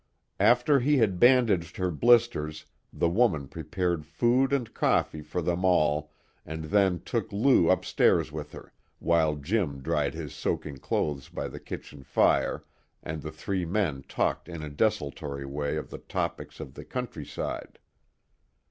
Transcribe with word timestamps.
After 0.39 0.79
he 0.79 0.97
had 0.97 1.19
bandaged 1.19 1.77
her 1.77 1.91
blisters 1.91 2.65
the 2.91 3.07
woman 3.07 3.47
prepared 3.47 4.03
food 4.03 4.51
and 4.51 4.73
coffee 4.73 5.21
for 5.21 5.43
them 5.43 5.63
all 5.63 6.11
and 6.43 6.63
then 6.63 7.01
took 7.01 7.31
Lou 7.31 7.69
upstairs 7.69 8.31
with 8.31 8.51
her, 8.51 8.73
while 8.97 9.35
Jim 9.35 9.79
dried 9.79 10.15
his 10.15 10.33
soaking 10.33 10.77
clothes 10.77 11.29
by 11.29 11.47
the 11.47 11.59
kitchen 11.59 12.01
fire 12.01 12.63
and 13.03 13.21
the 13.21 13.29
three 13.31 13.63
men 13.63 14.01
talked 14.07 14.49
in 14.49 14.63
a 14.63 14.69
desultory 14.71 15.45
way 15.45 15.77
of 15.77 15.91
the 15.91 15.99
topics 15.99 16.59
of 16.59 16.73
the 16.73 16.83
countryside. 16.83 17.77